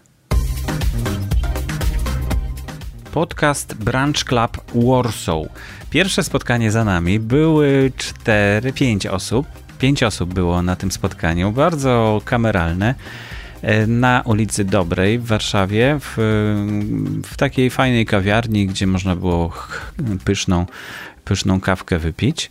Podcast 3.12 3.74
Branch 3.74 4.24
Club 4.24 4.60
Warsaw. 4.74 5.46
Pierwsze 5.90 6.22
spotkanie 6.22 6.70
za 6.70 6.84
nami. 6.84 7.20
Były 7.20 7.92
cztery, 7.96 8.72
pięć 8.72 9.06
osób. 9.06 9.46
Pięć 9.78 10.02
osób 10.02 10.34
było 10.34 10.62
na 10.62 10.76
tym 10.76 10.92
spotkaniu, 10.92 11.52
bardzo 11.52 12.22
kameralne 12.24 12.94
na 13.86 14.22
ulicy 14.24 14.64
Dobrej 14.64 15.18
w 15.18 15.24
Warszawie, 15.24 15.98
w, 16.00 16.14
w, 17.26 17.36
takiej 17.36 17.70
fajnej 17.70 18.06
kawiarni, 18.06 18.66
gdzie 18.66 18.86
można 18.86 19.16
było 19.16 19.52
pyszną, 20.24 20.66
pyszną 21.24 21.60
kawkę 21.60 21.98
wypić. 21.98 22.50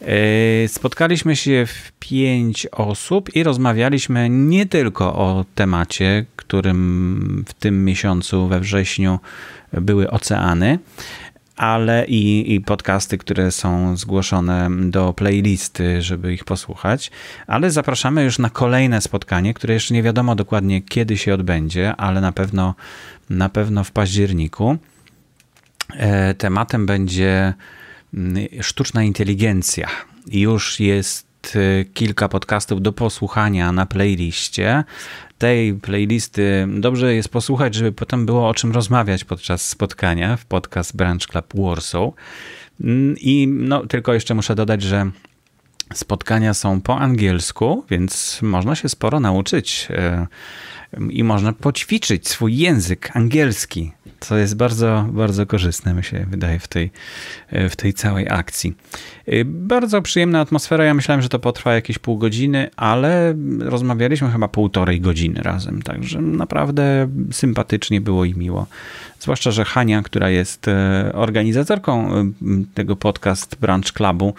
E, 0.00 0.68
spotkaliśmy 0.68 1.36
się 1.36 1.66
w 1.66 1.92
pięć 1.92 2.66
osób 2.66 3.36
i 3.36 3.42
rozmawialiśmy 3.42 4.28
nie 4.30 4.66
tylko 4.66 5.14
o 5.14 5.44
temacie, 5.54 6.24
którym 6.36 7.44
w 7.48 7.54
tym 7.54 7.84
miesiącu 7.84 8.48
we 8.48 8.60
wrześniu 8.60 9.18
były 9.72 10.10
oceany, 10.10 10.78
ale 11.56 12.06
i, 12.06 12.54
i 12.54 12.60
podcasty, 12.60 13.18
które 13.18 13.50
są 13.50 13.96
zgłoszone 13.96 14.70
do 14.90 15.12
playlisty, 15.12 16.02
żeby 16.02 16.34
ich 16.34 16.44
posłuchać. 16.44 17.10
Ale 17.46 17.70
zapraszamy 17.70 18.24
już 18.24 18.38
na 18.38 18.50
kolejne 18.50 19.00
spotkanie, 19.00 19.54
które 19.54 19.74
jeszcze 19.74 19.94
nie 19.94 20.02
wiadomo 20.02 20.34
dokładnie 20.34 20.82
kiedy 20.82 21.16
się 21.16 21.34
odbędzie, 21.34 21.96
ale 21.96 22.20
na 22.20 22.32
pewno, 22.32 22.74
na 23.30 23.48
pewno 23.48 23.84
w 23.84 23.90
październiku. 23.90 24.76
E, 25.96 26.34
tematem 26.34 26.86
będzie 26.86 27.54
mm, 28.14 28.46
sztuczna 28.60 29.02
inteligencja. 29.02 29.88
Już 30.26 30.80
jest 30.80 31.33
e, 31.56 31.84
kilka 31.84 32.28
podcastów 32.28 32.82
do 32.82 32.92
posłuchania 32.92 33.72
na 33.72 33.86
playliście 33.86 34.84
tej 35.38 35.74
playlisty 35.74 36.68
dobrze 36.68 37.14
jest 37.14 37.28
posłuchać, 37.28 37.74
żeby 37.74 37.92
potem 37.92 38.26
było 38.26 38.48
o 38.48 38.54
czym 38.54 38.72
rozmawiać 38.72 39.24
podczas 39.24 39.68
spotkania 39.68 40.36
w 40.36 40.44
podcast 40.44 40.96
Branch 40.96 41.26
Club 41.26 41.46
Warsaw. 41.54 42.10
Mm, 42.80 43.16
I 43.20 43.46
no, 43.48 43.86
tylko 43.86 44.14
jeszcze 44.14 44.34
muszę 44.34 44.54
dodać, 44.54 44.82
że 44.82 45.10
spotkania 45.94 46.54
są 46.54 46.80
po 46.80 46.98
angielsku, 46.98 47.84
więc 47.90 48.38
można 48.42 48.74
się 48.74 48.88
sporo 48.88 49.20
nauczyć 49.20 49.88
e, 49.90 50.26
i 51.10 51.24
można 51.24 51.52
poćwiczyć 51.52 52.28
swój 52.28 52.56
język 52.56 53.16
angielski, 53.16 53.92
co 54.24 54.36
jest 54.36 54.56
bardzo, 54.56 55.06
bardzo 55.12 55.46
korzystne, 55.46 55.94
mi 55.94 56.04
się 56.04 56.26
wydaje, 56.30 56.58
w 56.58 56.68
tej, 56.68 56.90
w 57.52 57.76
tej 57.76 57.94
całej 57.94 58.28
akcji. 58.28 58.74
Y, 59.28 59.44
bardzo 59.44 60.02
przyjemna 60.02 60.40
atmosfera. 60.40 60.84
Ja 60.84 60.94
myślałem, 60.94 61.22
że 61.22 61.28
to 61.28 61.38
potrwa 61.38 61.74
jakieś 61.74 61.98
pół 61.98 62.18
godziny, 62.18 62.70
ale 62.76 63.34
rozmawialiśmy 63.60 64.30
chyba 64.30 64.48
półtorej 64.48 65.00
godziny 65.00 65.42
razem, 65.42 65.82
także 65.82 66.20
naprawdę 66.20 67.08
sympatycznie 67.30 68.00
było 68.00 68.24
i 68.24 68.34
miło. 68.34 68.66
Zwłaszcza, 69.20 69.50
że 69.50 69.64
Hania, 69.64 70.02
która 70.02 70.30
jest 70.30 70.68
e, 70.68 71.10
organizatorką 71.14 72.14
e, 72.14 72.32
tego 72.74 72.96
podcast 72.96 73.56
Branch 73.60 73.92
Clubu, 73.92 74.34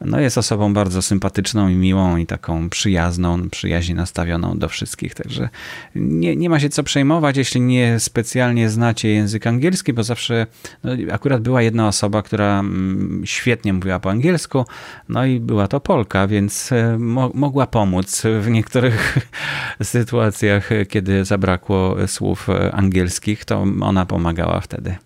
no 0.00 0.20
jest 0.20 0.38
osobą 0.38 0.74
bardzo 0.74 1.02
sympatyczną 1.02 1.68
i 1.68 1.74
miłą 1.74 2.16
i 2.16 2.26
taką 2.26 2.68
przyjazną, 2.68 3.50
przyjaźnie 3.50 3.94
nastawioną 3.94 4.58
do 4.58 4.68
wszystkich, 4.68 5.14
także 5.14 5.48
nie, 5.94 6.36
nie 6.36 6.50
ma 6.50 6.60
się 6.60 6.68
co 6.68 6.82
przejmować, 6.82 7.36
jeśli 7.36 7.60
nie 7.60 8.00
specjalnie 8.00 8.70
znacie 8.70 9.08
język 9.08 9.46
angielski, 9.46 9.92
bo 9.92 10.02
zawsze 10.02 10.46
no, 10.84 10.92
akurat 11.12 11.42
była 11.42 11.62
jedna 11.62 11.88
osoba, 11.88 12.22
która 12.22 12.60
mm, 12.60 13.22
świetnie 13.24 13.72
mówiła 13.72 14.00
po 14.00 14.10
angielsku, 14.10 14.64
no 15.08 15.26
i 15.26 15.40
była 15.40 15.68
to 15.68 15.80
Polka, 15.80 16.26
więc 16.26 16.72
e, 16.72 16.98
mo 16.98 17.30
mogła 17.34 17.66
pomóc 17.66 18.22
w 18.40 18.50
niektórych 18.50 19.18
sytuacjach, 19.82 20.68
kiedy 20.88 21.24
zabrakło 21.24 21.96
słów 22.06 22.48
angielskich, 22.72 23.44
to 23.44 23.64
ona 23.80 24.06
pomagała 24.06 24.60
wtedy. 24.60 24.96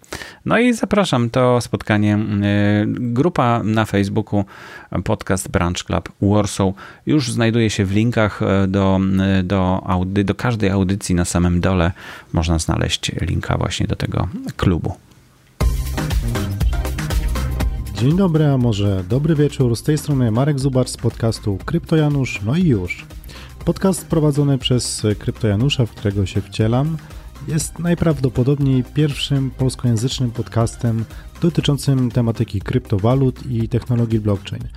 No 0.45 0.59
i 0.59 0.73
zapraszam, 0.73 1.31
to 1.31 1.61
spotkanie, 1.61 2.15
e, 2.15 2.19
grupa 2.87 3.63
na 3.65 3.85
Facebooku 3.85 4.45
podcast 5.05 5.49
Branch 5.49 5.85
Club 5.85 6.09
Warsaw 6.23 6.75
już 7.07 7.33
znajduje 7.33 7.71
się 7.71 7.85
w 7.85 7.93
linkach 7.93 8.43
e, 8.43 8.67
do, 8.69 9.01
e, 9.21 9.43
do, 9.43 9.83
audy, 9.87 10.25
do 10.25 10.35
każdej 10.35 10.71
audycji 10.71 11.15
na 11.15 11.25
samym 11.25 11.61
dole. 11.61 11.93
Można 12.33 12.59
znaleźć 12.59 13.13
linka 13.21 13.59
właśnie 13.59 13.87
do 13.87 13.97
tego 13.97 14.29
klubu. 14.57 14.95
Dzień 17.95 18.17
dobry, 18.17 18.47
a 18.47 18.59
może 18.59 19.05
dobry 19.09 19.35
wieczór. 19.35 19.77
Z 19.77 19.83
tej 19.83 19.99
strony 19.99 20.31
Marek 20.31 20.59
Zubar 20.59 20.89
z 20.89 20.97
podcastu 20.97 21.59
Krypto 21.65 21.97
Janusz. 21.97 22.41
No 22.43 22.57
i 22.57 22.65
już. 22.65 23.07
Podcast 23.65 24.07
prowadzony 24.07 24.59
przez 24.59 25.07
Krypto 25.19 25.49
Janusza, 25.49 25.87
w 25.87 25.91
którego 25.91 26.27
się 26.27 26.41
wcielam, 26.41 26.97
jest 27.49 27.79
najprawdopodobniej 27.79 28.85
pierwszym 28.85 29.51
polskojęzycznym 29.51 30.31
podcastem 30.31 31.05
dotyczącym 31.43 32.11
tematyki 32.11 32.61
kryptowalut 32.61 33.47
i 33.51 33.69
technologii 33.69 34.21
blockchain. 34.21 34.69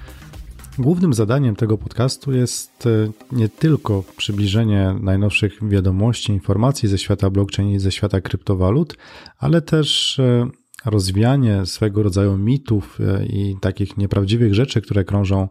Głównym 0.79 1.13
zadaniem 1.13 1.55
tego 1.55 1.77
podcastu 1.77 2.31
jest 2.31 2.87
e, 2.87 3.11
nie 3.31 3.49
tylko 3.49 4.03
przybliżenie 4.17 4.95
najnowszych 5.01 5.69
wiadomości, 5.69 6.31
informacji 6.31 6.89
ze 6.89 6.97
świata 6.97 7.29
blockchain 7.29 7.69
i 7.69 7.79
ze 7.79 7.91
świata 7.91 8.21
kryptowalut, 8.21 8.97
ale 9.37 9.61
też 9.61 10.19
e, 10.19 10.49
rozwianie 10.85 11.65
swego 11.65 12.03
rodzaju 12.03 12.37
mitów 12.37 12.99
e, 12.99 13.25
i 13.25 13.55
takich 13.61 13.97
nieprawdziwych 13.97 14.53
rzeczy, 14.53 14.81
które 14.81 15.03
krążą 15.03 15.47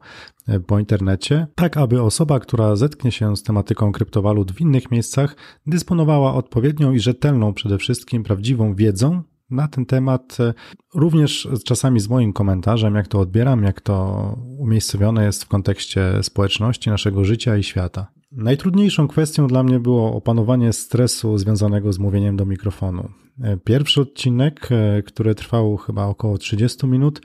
po 0.66 0.78
internecie, 0.78 1.46
tak 1.54 1.76
aby 1.76 2.02
osoba, 2.02 2.40
która 2.40 2.76
zetknie 2.76 3.12
się 3.12 3.37
z 3.37 3.42
tematyką 3.42 3.92
kryptowalut 3.92 4.52
w 4.52 4.61
innych 4.61 4.90
miejscach, 4.90 5.37
dysponowała 5.66 6.34
odpowiednią 6.34 6.92
i 6.92 7.00
rzetelną 7.00 7.54
przede 7.54 7.78
wszystkim 7.78 8.22
prawdziwą 8.22 8.75
wiedzą 8.75 9.22
na 9.52 9.68
ten 9.68 9.87
temat, 9.87 10.38
e, 10.40 10.54
również 10.94 11.49
czasami 11.64 12.00
z 12.00 12.08
moim 12.08 12.32
komentarzem, 12.32 12.94
jak 12.94 13.08
to 13.08 13.20
odbieram, 13.20 13.62
jak 13.62 13.80
to 13.80 14.37
umiejscowione 14.58 15.25
jest 15.25 15.44
w 15.44 15.49
kontekście 15.49 16.22
społeczności, 16.22 16.90
naszego 16.90 17.25
życia 17.25 17.56
i 17.56 17.62
świata. 17.62 18.06
Najtrudniejszą 18.32 19.08
kwestią 19.08 19.46
dla 19.46 19.62
mnie 19.62 19.80
było 19.80 20.14
opanowanie 20.14 20.72
stresu 20.72 21.38
związanego 21.38 21.92
z 21.92 21.99
mówieniem 21.99 22.37
do 22.37 22.46
mikrofonu. 22.46 23.08
E, 23.42 23.56
pierwszy 23.56 24.00
odcinek, 24.00 24.68
e, 24.70 25.02
który 25.02 25.34
trwał 25.34 25.76
chyba 25.76 26.06
około 26.06 26.38
30 26.38 26.87
minut, 26.87 27.20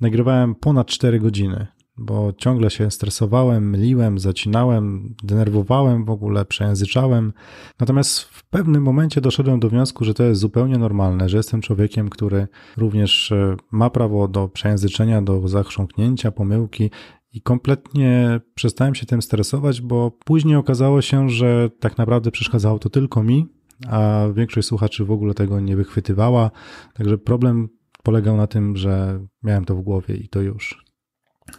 nagrywałem 0.00 0.54
ponad 0.54 0.86
4 0.86 1.18
godziny 1.18 1.66
bo 1.96 2.32
ciągle 2.32 2.70
się 2.70 2.90
stresowałem, 2.90 3.70
myliłem, 3.70 4.18
zacinałem, 4.18 5.14
denerwowałem 5.22 6.04
w 6.04 6.10
ogóle, 6.10 6.44
przejęzyczałem. 6.44 7.32
Natomiast 7.80 8.20
w 8.20 8.44
pewnym 8.44 8.82
momencie 8.82 9.20
doszedłem 9.20 9.60
do 9.60 9.68
wniosku, 9.68 10.04
że 10.04 10.14
to 10.14 10.22
jest 10.22 10.40
zupełnie 10.40 10.78
normalne, 10.78 11.28
że 11.28 11.36
jestem 11.36 11.60
człowiekiem, 11.60 12.08
który 12.08 12.48
również 12.76 13.32
e, 13.32 13.56
ma 13.70 13.90
prawo 13.90 14.28
do 14.28 14.48
przejęzyczenia, 14.48 15.22
do 15.22 15.48
zachrząknięcia, 15.48 16.30
pomyłki 16.30 16.90
i 17.32 17.42
kompletnie 17.42 18.40
przestałem 18.54 18.94
się 18.94 19.06
tym 19.06 19.22
stresować, 19.22 19.80
bo 19.80 20.10
później 20.24 20.56
okazało 20.56 21.02
się, 21.02 21.28
że 21.28 21.70
tak 21.80 21.98
naprawdę 21.98 22.30
przeszkadzało 22.30 22.78
to 22.78 22.90
tylko 22.90 23.22
mi, 23.22 23.46
a 23.88 24.26
większość 24.34 24.68
słuchaczy 24.68 25.04
w 25.04 25.10
ogóle 25.10 25.34
tego 25.34 25.60
nie 25.60 25.76
wychwytywała. 25.76 26.50
Także 26.94 27.18
problem 27.18 27.68
polegał 28.02 28.36
na 28.36 28.46
tym, 28.46 28.76
że 28.76 29.20
miałem 29.42 29.64
to 29.64 29.74
w 29.74 29.82
głowie 29.82 30.14
i 30.14 30.28
to 30.28 30.40
już. 30.40 30.89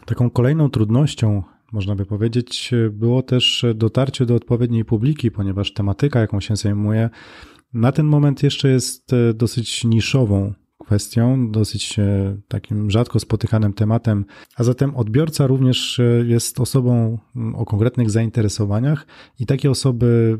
Taką 0.06 0.30
kolejną 0.30 0.70
trudnością, 0.70 1.44
można 1.72 1.96
by 1.96 2.06
powiedzieć, 2.06 2.72
było 2.92 3.22
też 3.22 3.66
dotarcie 3.76 4.26
do 4.26 4.36
odpowiedniej 4.36 4.86
publiki, 4.86 5.32
ponieważ 5.32 5.74
tematyka, 5.74 6.20
jaką 6.20 6.40
się 6.40 6.56
zajmuję, 6.56 7.10
na 7.74 7.92
ten 7.92 8.06
moment 8.06 8.44
jeszcze 8.44 8.70
jest 8.70 9.14
e, 9.14 9.34
dosyć 9.34 9.84
niszową 9.84 10.54
kwestią, 10.80 11.52
dosyć 11.52 12.00
e, 12.00 12.38
takim 12.48 12.92
rzadko 12.92 13.20
spotykanym 13.20 13.74
tematem, 13.74 14.26
a 14.56 14.64
zatem 14.64 14.96
odbiorca 14.96 15.48
również 15.48 16.00
e, 16.00 16.04
jest 16.26 16.60
osobą 16.60 17.18
o 17.54 17.66
konkretnych 17.66 18.10
zainteresowaniach 18.10 19.08
i 19.40 19.46
takie 19.46 19.72
osoby 19.72 20.38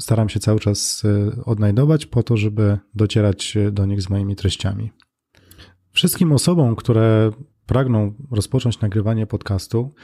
staram 0.00 0.28
się 0.28 0.40
cały 0.40 0.60
czas 0.60 1.02
odnajdować 1.44 2.06
po 2.06 2.22
to, 2.22 2.36
żeby 2.36 2.78
docierać 2.94 3.54
do 3.72 3.86
nich 3.86 4.02
z 4.02 4.10
moimi 4.10 4.36
treściami. 4.36 4.90
Wszystkim 5.92 6.32
osobom, 6.32 6.76
które 6.76 7.32
pragną 7.66 8.14
rozpocząć 8.30 8.80
nagrywanie 8.80 9.26
podcastu, 9.26 9.94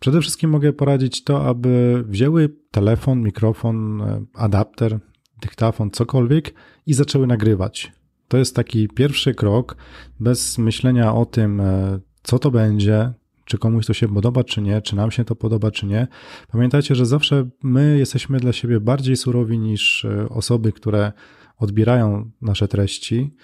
przede 0.00 0.20
wszystkim 0.20 0.50
mogę 0.50 0.72
poradzić 0.72 1.24
to, 1.24 1.46
aby 1.46 2.04
wzięły 2.08 2.56
telefon, 2.70 3.22
mikrofon, 3.22 4.02
e, 4.02 4.24
adapter, 4.34 5.00
dyktafon, 5.42 5.90
cokolwiek 5.90 6.54
i 6.86 6.94
zaczęły 6.94 7.26
nagrywać. 7.26 7.92
To 8.28 8.36
jest 8.36 8.56
taki 8.56 8.88
pierwszy 8.88 9.34
krok, 9.34 9.76
bez 10.20 10.58
myślenia 10.58 11.14
o 11.14 11.26
tym, 11.26 11.60
e, 11.60 12.00
co 12.22 12.38
to 12.38 12.50
będzie, 12.50 13.12
czy 13.44 13.58
komuś 13.58 13.86
to 13.86 13.92
się 13.92 14.08
podoba, 14.08 14.44
czy 14.44 14.62
nie, 14.62 14.82
czy 14.82 14.96
nam 14.96 15.10
się 15.10 15.24
to 15.24 15.36
podoba, 15.36 15.70
czy 15.70 15.86
nie. 15.86 16.06
Pamiętajcie, 16.52 16.94
że 16.94 17.06
zawsze 17.06 17.48
my 17.62 17.98
jesteśmy 17.98 18.38
dla 18.38 18.52
siebie 18.52 18.80
bardziej 18.80 19.16
surowi 19.16 19.58
niż 19.58 20.04
e, 20.04 20.28
osoby, 20.28 20.72
które 20.72 21.12
odbierają 21.56 22.30
nasze 22.42 22.68
treści 22.68 23.34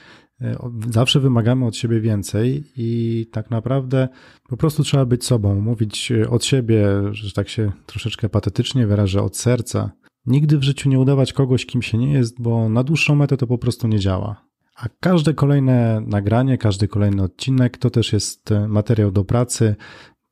zawsze 0.91 1.21
wymagamy 1.21 1.67
od 1.67 1.77
siebie 1.77 2.01
więcej 2.01 2.65
i 2.77 3.27
tak 3.33 3.51
naprawdę 3.51 4.09
po 4.49 4.57
prostu 4.57 4.83
trzeba 4.83 5.05
być 5.05 5.25
sobą, 5.25 5.61
mówić 5.61 6.13
e, 6.13 6.31
od 6.31 6.45
siebie, 6.45 6.87
że 7.13 7.33
tak 7.33 7.49
się 7.49 7.73
troszeczkę 7.87 8.29
patetycznie 8.29 8.87
wyrażę, 8.87 9.23
od 9.23 9.37
serca. 9.37 9.91
Nigdy 10.27 10.59
w 10.59 10.63
życiu 10.63 10.89
nie 10.89 10.99
udawać 10.99 11.33
kogoś, 11.33 11.67
kim 11.67 11.83
się 11.83 11.99
nie 11.99 12.13
jest, 12.13 12.43
bo 12.43 12.69
na 12.69 12.83
dłuższą 12.83 13.15
metę 13.15 13.37
to 13.37 13.47
po 13.47 13.59
prostu 13.59 13.89
nie 13.89 13.99
działa. 13.99 14.47
A 14.77 14.89
każde 15.01 15.35
kolejne 15.35 16.01
nagranie, 16.07 16.59
każdy 16.59 16.89
kolejny 16.89 17.23
odcinek 17.23 17.79
to 17.79 17.91
też 17.91 18.13
jest 18.13 18.53
e, 18.53 18.69
materiał 18.69 19.11
do 19.11 19.25
pracy, 19.25 19.77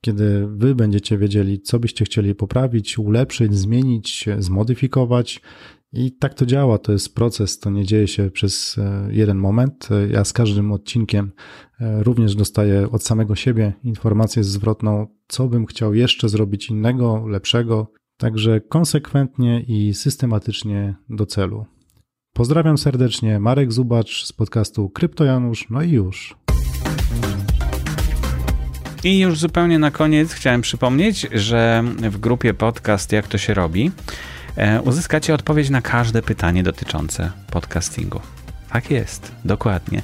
kiedy 0.00 0.46
wy 0.46 0.74
będziecie 0.74 1.18
wiedzieli, 1.18 1.60
co 1.60 1.78
byście 1.78 2.04
chcieli 2.04 2.34
poprawić, 2.34 2.98
ulepszyć, 2.98 3.54
zmienić, 3.54 4.28
zmodyfikować 4.38 5.40
i 5.94 6.12
tak 6.12 6.34
to 6.34 6.46
działa, 6.46 6.78
to 6.78 6.92
jest 6.92 7.14
proces, 7.14 7.58
to 7.58 7.70
nie 7.70 7.84
dzieje 7.84 8.08
się 8.08 8.30
przez 8.30 8.78
e, 8.78 9.08
jeden 9.10 9.38
moment. 9.38 9.88
Ja 10.10 10.24
z 10.24 10.32
każdym 10.32 10.72
odcinkiem 10.72 11.32
e, 11.80 12.02
również 12.02 12.34
dostaję 12.34 12.90
od 12.90 13.02
samego 13.02 13.34
siebie 13.34 13.72
informację 13.84 14.44
zwrotną, 14.44 15.06
co 15.28 15.48
bym 15.48 15.66
chciał 15.66 15.94
jeszcze 15.94 16.28
zrobić 16.28 16.70
innego, 16.70 17.26
lepszego, 17.26 17.92
także 18.16 18.60
konsekwentnie 18.60 19.60
i 19.60 19.94
systematycznie 19.94 20.94
do 21.08 21.26
celu. 21.26 21.66
Pozdrawiam 22.32 22.78
serdecznie, 22.78 23.40
Marek 23.40 23.72
Zubacz 23.72 24.24
z 24.24 24.32
podcastu 24.32 24.88
Kryptojanusz, 24.88 25.70
no 25.70 25.82
i 25.82 25.90
już. 25.90 26.36
I 29.04 29.18
już 29.18 29.38
zupełnie 29.38 29.78
na 29.78 29.90
koniec 29.90 30.32
chciałem 30.32 30.60
przypomnieć, 30.60 31.26
że 31.32 31.84
w 32.10 32.18
grupie 32.18 32.54
podcast 32.54 33.12
Jak 33.12 33.28
to 33.28 33.38
się 33.38 33.54
robi 33.54 33.90
E, 33.90 34.33
uzyskacie 34.84 35.34
odpowiedź 35.34 35.70
na 35.70 35.82
każde 35.82 36.22
pytanie 36.22 36.62
dotyczące 36.62 37.30
podcastingu. 37.50 38.20
Tak 38.74 38.90
jest, 38.90 39.32
dokładnie. 39.44 40.02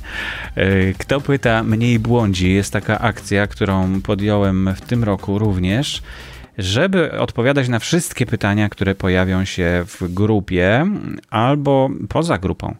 E, 0.54 0.92
kto 0.92 1.20
pyta, 1.20 1.62
mniej 1.62 1.98
błądzi. 1.98 2.54
Jest 2.54 2.72
taka 2.72 2.98
akcja, 2.98 3.46
którą 3.46 4.00
podjąłem 4.00 4.74
w 4.76 4.80
tym 4.80 5.04
roku 5.04 5.38
również, 5.38 6.02
żeby 6.58 7.12
odpowiadać 7.12 7.68
na 7.68 7.78
wszystkie 7.78 8.26
pytania, 8.26 8.68
które 8.68 8.94
pojawią 8.94 9.44
się 9.44 9.84
w 9.86 10.14
grupie 10.14 10.86
albo 11.30 11.90
poza 12.08 12.38
grupą. 12.38 12.74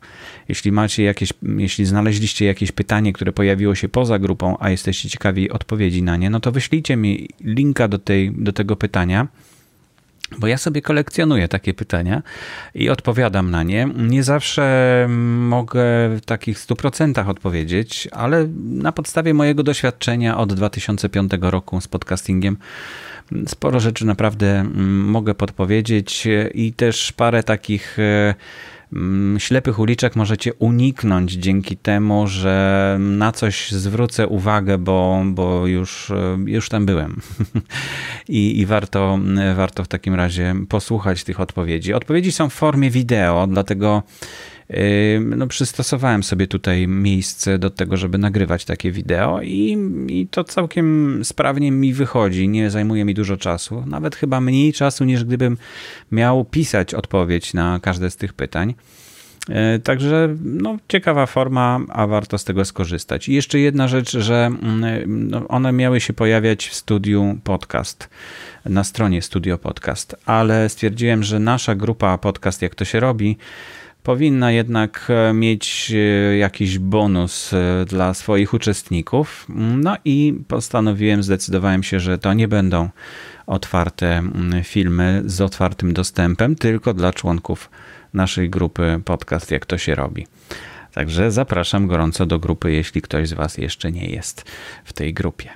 Jeśli 0.48 0.72
macie 0.72 1.02
jakieś, 1.02 1.32
jeśli 1.42 1.86
znaleźliście 1.86 2.44
jakieś 2.44 2.72
pytanie, 2.72 3.12
które 3.12 3.32
pojawiło 3.32 3.74
się 3.74 3.88
poza 3.88 4.18
grupą, 4.18 4.56
a 4.60 4.70
jesteście 4.70 5.08
ciekawi 5.08 5.50
odpowiedzi 5.50 6.02
na 6.02 6.16
nie, 6.16 6.30
no 6.30 6.40
to 6.40 6.52
wyślijcie 6.52 6.96
mi 6.96 7.28
linka 7.40 7.88
do, 7.88 7.98
tej, 7.98 8.30
do 8.30 8.52
tego 8.52 8.76
pytania 8.76 9.28
bo 10.38 10.46
ja 10.46 10.58
sobie 10.58 10.82
kolekcjonuję 10.82 11.48
takie 11.48 11.74
pytania 11.74 12.22
i 12.74 12.90
odpowiadam 12.90 13.50
na 13.50 13.62
nie. 13.62 13.88
Nie 13.96 14.22
zawsze 14.22 15.06
mogę 15.38 15.82
w 16.16 16.20
takich 16.24 16.58
100% 16.58 17.28
odpowiedzieć, 17.28 18.08
ale 18.12 18.48
na 18.64 18.92
podstawie 18.92 19.34
mojego 19.34 19.62
doświadczenia 19.62 20.38
od 20.38 20.52
2005 20.52 21.32
roku 21.40 21.80
z 21.80 21.88
podcastingiem 21.88 22.56
sporo 23.46 23.80
rzeczy 23.80 24.06
naprawdę 24.06 24.60
mm, 24.60 25.04
mogę 25.04 25.34
podpowiedzieć 25.34 26.28
i 26.54 26.72
też 26.72 27.12
parę 27.12 27.42
takich 27.42 27.98
e, 27.98 28.34
ślepych 29.38 29.78
uliczek 29.78 30.16
możecie 30.16 30.54
uniknąć 30.54 31.32
dzięki 31.32 31.76
temu, 31.76 32.26
że 32.26 32.96
na 33.00 33.32
coś 33.32 33.72
zwrócę 33.72 34.26
uwagę, 34.26 34.78
bo, 34.78 35.22
bo 35.26 35.66
już, 35.66 36.10
e, 36.10 36.38
już 36.46 36.68
tam 36.68 36.86
byłem. 36.86 37.20
I, 38.28 38.60
I 38.60 38.66
warto, 38.66 39.18
warto 39.54 39.84
w 39.84 39.88
takim 39.88 40.14
razie 40.14 40.54
posłuchać 40.68 41.24
tych 41.24 41.40
odpowiedzi. 41.40 41.94
Odpowiedzi 41.94 42.32
są 42.32 42.48
w 42.48 42.54
formie 42.54 42.90
wideo, 42.90 43.46
dlatego 43.46 44.02
no, 45.20 45.46
przystosowałem 45.46 46.22
sobie 46.22 46.46
tutaj 46.46 46.88
miejsce 46.88 47.58
do 47.58 47.70
tego, 47.70 47.96
żeby 47.96 48.18
nagrywać 48.18 48.64
takie 48.64 48.92
wideo 48.92 49.40
i, 49.42 49.78
i 50.08 50.26
to 50.30 50.44
całkiem 50.44 51.20
sprawnie 51.24 51.72
mi 51.72 51.92
wychodzi. 51.92 52.48
Nie 52.48 52.70
zajmuje 52.70 53.04
mi 53.04 53.14
dużo 53.14 53.36
czasu, 53.36 53.84
nawet 53.86 54.16
chyba 54.16 54.40
mniej 54.40 54.72
czasu 54.72 55.04
niż 55.04 55.24
gdybym 55.24 55.56
miał 56.12 56.44
pisać 56.44 56.94
odpowiedź 56.94 57.54
na 57.54 57.80
każde 57.82 58.10
z 58.10 58.16
tych 58.16 58.32
pytań. 58.32 58.74
E, 59.48 59.78
także 59.78 60.36
no, 60.44 60.76
ciekawa 60.88 61.26
forma, 61.26 61.80
a 61.88 62.06
warto 62.06 62.38
z 62.38 62.44
tego 62.44 62.64
skorzystać. 62.64 63.28
I 63.28 63.34
jeszcze 63.34 63.58
jedna 63.58 63.88
rzecz, 63.88 64.18
że 64.18 64.46
mm, 64.46 65.28
no, 65.30 65.48
one 65.48 65.72
miały 65.72 66.00
się 66.00 66.12
pojawiać 66.12 66.68
w 66.68 66.74
studiu 66.74 67.38
podcast, 67.44 68.08
na 68.64 68.84
stronie 68.84 69.22
Studio 69.22 69.58
Podcast, 69.58 70.16
ale 70.26 70.68
stwierdziłem, 70.68 71.22
że 71.22 71.38
nasza 71.38 71.74
grupa 71.74 72.18
podcast, 72.18 72.62
jak 72.62 72.74
to 72.74 72.84
się 72.84 73.00
robi, 73.00 73.36
powinna 74.02 74.52
jednak 74.52 75.06
e, 75.08 75.32
mieć 75.32 75.92
e, 75.94 76.36
jakiś 76.36 76.78
bonus 76.78 77.52
e, 77.52 77.84
dla 77.84 78.14
swoich 78.14 78.54
uczestników. 78.54 79.46
No 79.76 79.96
i 80.04 80.34
postanowiłem, 80.48 81.22
zdecydowałem 81.22 81.82
się, 81.82 82.00
że 82.00 82.18
to 82.18 82.32
nie 82.32 82.48
będą 82.48 82.88
otwarte 83.46 84.22
filmy 84.64 85.22
z 85.26 85.40
otwartym 85.40 85.92
dostępem, 85.92 86.56
tylko 86.56 86.94
dla 86.94 87.12
członków 87.12 87.70
naszej 88.14 88.50
grupy 88.50 89.00
podcast 89.04 89.50
Jak 89.50 89.66
to 89.66 89.78
się 89.78 89.94
robi. 89.94 90.26
Także 90.92 91.30
zapraszam 91.30 91.86
gorąco 91.86 92.26
do 92.26 92.38
grupy, 92.38 92.72
jeśli 92.72 93.02
ktoś 93.02 93.28
z 93.28 93.32
Was 93.32 93.58
jeszcze 93.58 93.92
nie 93.92 94.06
jest 94.06 94.44
w 94.84 94.92
tej 94.92 95.14
grupie. 95.14 95.50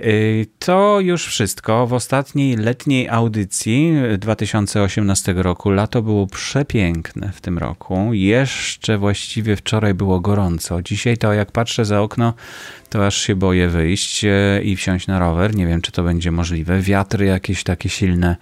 Y, 0.00 0.46
to 0.58 1.00
już 1.00 1.26
wszystko. 1.26 1.86
W 1.86 1.92
ostatniej 1.92 2.56
letniej 2.56 3.08
audycji 3.08 3.92
2018 4.18 5.34
roku 5.36 5.70
lato 5.70 6.02
było 6.02 6.26
przepiękne 6.26 7.32
w 7.32 7.40
tym 7.40 7.58
roku. 7.58 8.10
Jeszcze 8.12 8.98
właściwie 8.98 9.56
wczoraj 9.56 9.94
było 9.94 10.20
gorąco. 10.20 10.82
Dzisiaj 10.82 11.18
to 11.18 11.32
jak 11.32 11.52
patrzę 11.52 11.84
za 11.84 12.00
okno, 12.00 12.34
to 12.90 13.06
aż 13.06 13.16
się 13.16 13.36
boję 13.36 13.68
wyjść 13.68 14.24
y, 14.24 14.62
i 14.64 14.76
wsiąść 14.76 15.06
na 15.06 15.18
rower. 15.18 15.54
Nie 15.54 15.66
wiem, 15.66 15.82
czy 15.82 15.92
to 15.92 16.02
będzie 16.02 16.30
możliwe. 16.30 16.80
Wiatry 16.80 17.26
jakieś 17.26 17.64
takie 17.64 17.88
silne 17.88 18.36